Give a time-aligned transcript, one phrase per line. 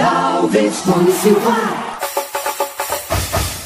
[0.00, 1.87] Alves, Tony Silva.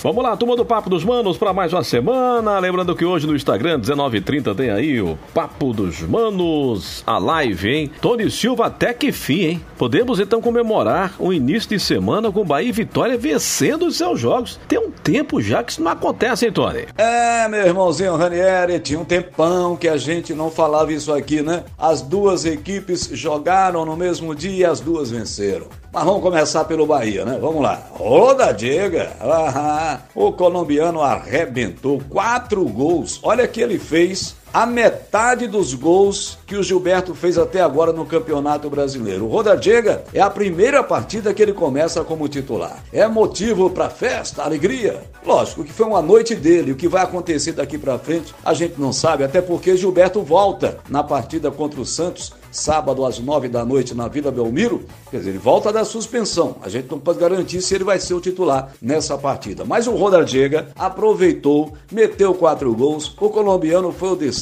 [0.02, 2.58] Vamos lá, turma do Papo dos Manos, para mais uma semana.
[2.58, 7.90] Lembrando que hoje no Instagram, 19h30, tem aí o Papo dos Manos, a live, hein?
[8.00, 9.64] Tony Silva até que fim, hein?
[9.78, 14.58] Podemos então comemorar o início de semana com Bahia e Vitória vencendo os seus jogos.
[14.66, 16.84] Tem um tempo já que isso não acontece, hein, Tony?
[16.98, 21.62] É, meu irmãozinho Ranieri, tinha um tempão que a gente não falava isso aqui, né?
[21.78, 25.66] As duas equipes jogaram no mesmo dia e as duas venceram.
[25.92, 27.38] Mas vamos começar pelo Bahia, né?
[27.38, 27.86] Vamos lá.
[27.92, 29.12] Roda Diga.
[29.20, 33.18] Ah, o colombiano arrebentou quatro gols.
[33.22, 38.04] Olha que ele fez a metade dos gols que o Gilberto fez até agora no
[38.04, 39.24] Campeonato Brasileiro.
[39.24, 42.82] O Rodadiega é a primeira partida que ele começa como titular.
[42.92, 45.02] É motivo para festa, alegria?
[45.24, 46.72] Lógico que foi uma noite dele.
[46.72, 50.78] O que vai acontecer daqui para frente a gente não sabe, até porque Gilberto volta
[50.88, 55.30] na partida contra o Santos sábado às nove da noite na Vila Belmiro, quer dizer,
[55.30, 56.56] ele volta da suspensão.
[56.62, 59.64] A gente não pode garantir se ele vai ser o titular nessa partida.
[59.64, 63.16] Mas o Rodallega aproveitou, meteu quatro gols.
[63.18, 64.41] O colombiano foi o destaque.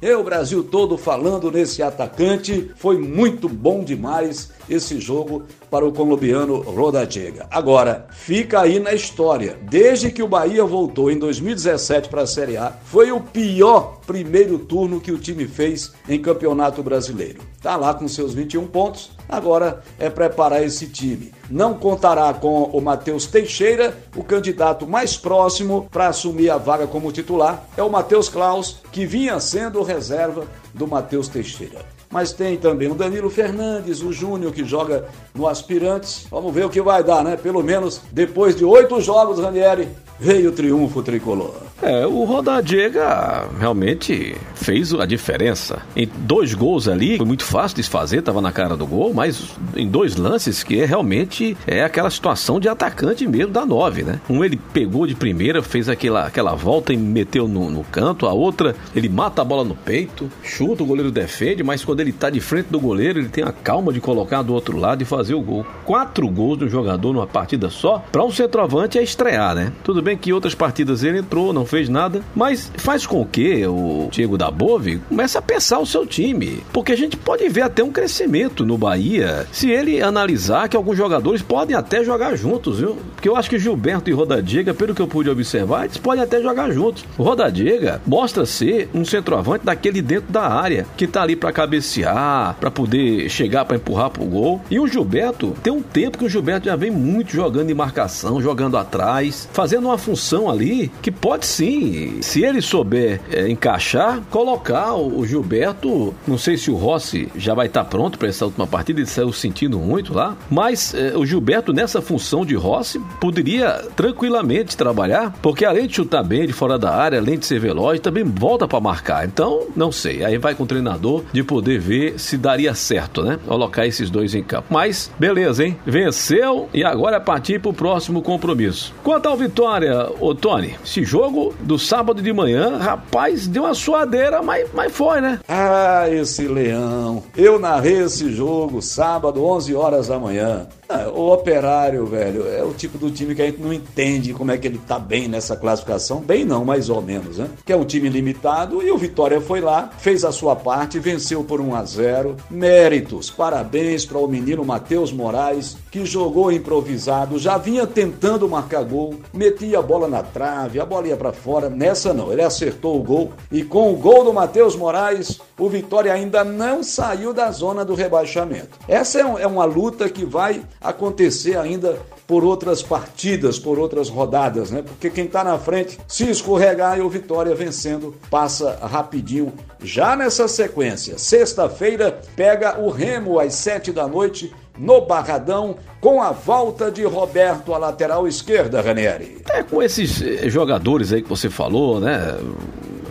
[0.00, 2.70] E o Brasil todo falando nesse atacante.
[2.76, 7.46] Foi muito bom demais esse jogo para o colombiano Rodallega.
[7.50, 9.58] Agora, fica aí na história.
[9.62, 14.58] Desde que o Bahia voltou em 2017 para a Série A, foi o pior primeiro
[14.58, 17.40] turno que o time fez em Campeonato Brasileiro.
[17.60, 21.30] Está lá com seus 21 pontos, agora é preparar esse time.
[21.50, 27.12] Não contará com o Matheus Teixeira, o candidato mais próximo para assumir a vaga como
[27.12, 32.90] titular é o Matheus Klaus, que vinha sendo reserva do Matheus Teixeira mas tem também
[32.90, 36.26] o Danilo Fernandes, o Júnior, que joga no Aspirantes.
[36.28, 37.36] Vamos ver o que vai dar, né?
[37.36, 39.88] Pelo menos depois de oito jogos, Ranieri,
[40.18, 41.54] veio o triunfo tricolor.
[41.82, 45.82] É, o Rodadiega realmente fez a diferença.
[45.96, 49.56] Em dois gols ali, foi muito fácil de fazer, tava na cara do gol, mas
[49.74, 54.20] em dois lances que é realmente é aquela situação de atacante mesmo da nove, né?
[54.28, 58.32] Um ele pegou de primeira, fez aquela, aquela volta e meteu no, no canto, a
[58.32, 62.28] outra ele mata a bola no peito, chuta, o goleiro defende, mas quando ele tá
[62.28, 65.34] de frente do goleiro, ele tem a calma de colocar do outro lado e fazer
[65.34, 65.64] o gol.
[65.84, 69.72] Quatro gols do jogador numa partida só, para um centroavante é estrear, né?
[69.82, 74.08] Tudo bem que outras partidas ele entrou, não fez nada, mas faz com que o
[74.10, 77.82] Diego da Bove comece a pensar o seu time, porque a gente pode ver até
[77.82, 82.96] um crescimento no Bahia se ele analisar que alguns jogadores podem até jogar juntos, viu?
[83.14, 86.42] Porque eu acho que Gilberto e Rodadiga, pelo que eu pude observar, eles podem até
[86.42, 87.04] jogar juntos.
[87.16, 92.56] O Rodadiga mostra ser um centroavante daquele dentro da área, que tá ali para cabecear,
[92.58, 94.60] para poder chegar para empurrar pro gol.
[94.70, 98.40] E o Gilberto tem um tempo que o Gilberto já vem muito jogando em marcação,
[98.40, 104.22] jogando atrás, fazendo uma função ali que pode ser sim, se ele souber é, encaixar,
[104.30, 106.14] colocar o, Gilberto.
[106.26, 109.06] Não sei se o Rossi já vai estar tá pronto para essa última partida, ele
[109.06, 110.36] saiu sentindo muito lá.
[110.50, 116.22] Mas é, o Gilberto, nessa função de Rossi, poderia tranquilamente trabalhar, porque além de chutar
[116.22, 119.26] bem de fora da área, além de ser veloz, também volta para marcar.
[119.26, 120.24] Então, não sei.
[120.24, 123.38] Aí vai com o treinador de poder ver se daria certo, né?
[123.46, 124.68] Colocar esses dois em campo.
[124.70, 125.76] Mas, beleza, hein?
[125.84, 128.94] Venceu e agora é partir para o próximo compromisso.
[129.02, 134.42] Quanto ao Vitória, ô Tony, esse jogo do sábado de manhã, rapaz, deu uma suadeira,
[134.42, 135.40] mas, mas foi, né?
[135.48, 137.22] Ah, esse leão.
[137.36, 140.66] Eu narrei esse jogo sábado, 11 horas da manhã.
[140.92, 144.50] Ah, o Operário, velho, é o tipo do time que a gente não entende como
[144.50, 146.20] é que ele tá bem nessa classificação.
[146.20, 147.48] Bem não, mais ou menos, né?
[147.64, 151.44] Que é um time limitado e o Vitória foi lá, fez a sua parte, venceu
[151.44, 152.36] por 1 a 0.
[152.50, 159.14] Méritos, parabéns para o menino Matheus Moraes, que jogou improvisado, já vinha tentando marcar gol,
[159.32, 161.70] metia a bola na trave, a bola ia para fora.
[161.70, 166.12] Nessa não, ele acertou o gol e com o gol do Matheus Moraes, o Vitória
[166.12, 168.76] ainda não saiu da zona do rebaixamento.
[168.88, 174.70] Essa é, é uma luta que vai acontecer ainda por outras partidas, por outras rodadas,
[174.70, 174.82] né?
[174.82, 179.52] Porque quem está na frente, se escorregar e o Vitória vencendo, passa rapidinho.
[179.82, 186.30] Já nessa sequência, sexta-feira, pega o Remo às sete da noite no Barradão, com a
[186.30, 189.42] volta de Roberto à lateral esquerda, Ranieri.
[189.50, 192.38] É, com esses eh, jogadores aí que você falou, né?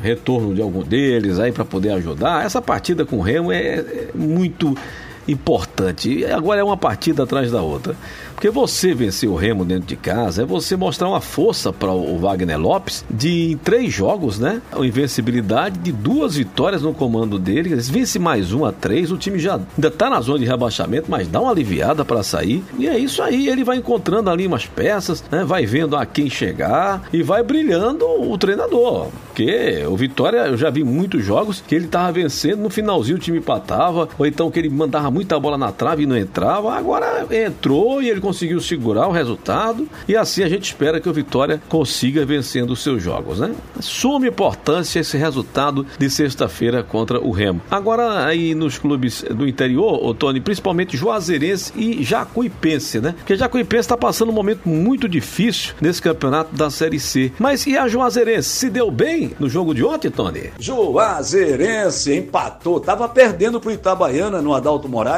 [0.01, 2.43] Retorno de algum deles aí para poder ajudar.
[2.43, 4.75] Essa partida com o Remo é, é muito
[5.31, 6.25] importante.
[6.25, 7.95] Agora é uma partida atrás da outra.
[8.39, 12.17] Porque você vencer o Remo dentro de casa é você mostrar uma força para o
[12.19, 14.61] Wagner Lopes de em três jogos, né?
[14.71, 17.73] A invencibilidade de duas vitórias no comando dele.
[17.73, 21.11] Eles vence mais um a três, o time já ainda tá na zona de rebaixamento,
[21.11, 22.63] mas dá uma aliviada para sair.
[22.77, 25.43] E é isso aí, ele vai encontrando ali umas peças, né?
[25.43, 29.09] Vai vendo a quem chegar e vai brilhando o treinador.
[29.27, 33.19] Porque o Vitória, eu já vi muitos jogos que ele tava vencendo, no finalzinho o
[33.19, 36.73] time empatava, ou então que ele mandava muito muita bola na trave e não entrava.
[36.73, 39.85] Agora entrou e ele conseguiu segurar o resultado.
[40.07, 43.53] E assim a gente espera que o Vitória consiga vencendo os seus jogos, né?
[43.81, 47.61] Suma importância esse resultado de sexta-feira contra o Remo.
[47.69, 53.13] Agora, aí nos clubes do interior, o Tony, principalmente Juazeirense e Jacuipense, né?
[53.17, 57.33] Porque Jacuipense está passando um momento muito difícil nesse campeonato da Série C.
[57.37, 58.47] Mas e a Juazeirense?
[58.47, 60.51] Se deu bem no jogo de ontem, Tony?
[60.57, 65.08] Juazeirense empatou, tava perdendo pro Itabaiana no Adalto Moraes,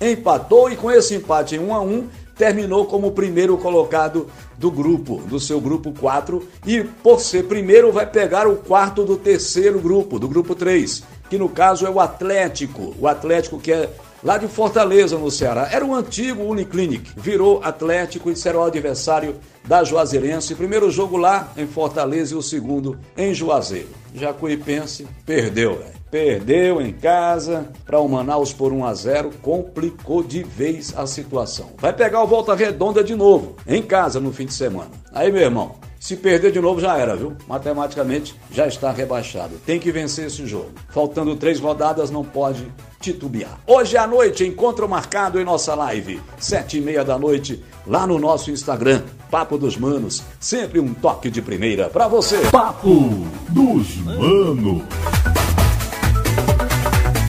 [0.00, 4.28] empatou e com esse empate em 1 a 1 terminou como primeiro colocado
[4.58, 9.16] do grupo, do seu grupo 4, e por ser primeiro vai pegar o quarto do
[9.16, 13.90] terceiro grupo, do grupo 3, que no caso é o Atlético, o Atlético que é
[14.26, 15.68] lá de Fortaleza, no Ceará.
[15.70, 20.56] Era o antigo Uniclinic, virou Atlético e será o adversário da Juazeirense.
[20.56, 23.88] Primeiro jogo lá em Fortaleza e o segundo em Juazeiro.
[24.12, 25.96] Jacuipense perdeu, velho.
[26.10, 31.70] Perdeu em casa para o Manaus por 1 a 0, complicou de vez a situação.
[31.78, 34.90] Vai pegar o Volta Redonda de novo, em casa no fim de semana.
[35.12, 35.76] Aí, meu irmão,
[36.06, 37.32] se perder de novo já era, viu?
[37.48, 39.56] Matematicamente já está rebaixado.
[39.66, 40.70] Tem que vencer esse jogo.
[40.88, 42.64] Faltando três rodadas, não pode
[43.00, 43.58] titubear.
[43.66, 48.20] Hoje à noite, encontro marcado em nossa live, sete e meia da noite, lá no
[48.20, 50.22] nosso Instagram, Papo dos Manos.
[50.38, 52.38] Sempre um toque de primeira para você.
[52.52, 53.10] Papo
[53.48, 55.25] dos Manos.